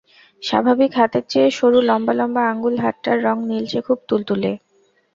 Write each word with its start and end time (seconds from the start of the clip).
স্বাভাবিক 0.43 0.91
হাতের 0.99 1.23
চেয়ে 1.29 1.49
সরু-লম্বা-লম্বা 1.57 2.41
আঙুল 2.51 2.75
হাতটার 2.83 3.17
রঙ 3.25 3.37
নীলচে-খুব 3.49 3.99
তুলতুলে। 4.09 4.51